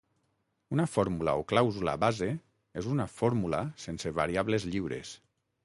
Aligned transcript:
Una 0.75 0.85
fórmula 0.93 1.35
o 1.41 1.43
clàusula 1.51 1.93
base 2.05 2.31
és 2.83 2.89
una 2.95 3.07
fórmula 3.19 3.63
sense 3.87 4.17
variables 4.23 4.69
lliures. 4.73 5.17